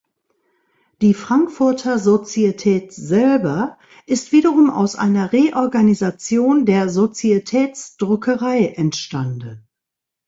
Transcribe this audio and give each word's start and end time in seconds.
Die 1.03 1.13
Frankfurter 1.13 1.99
Societät 1.99 2.91
selber 2.91 3.77
ist 4.07 4.31
wiederum 4.31 4.71
aus 4.71 4.95
einer 4.95 5.31
Reorganisation 5.31 6.65
der 6.65 6.89
Societäts-Druckerei 6.89 8.73
entstanden. 8.77 9.67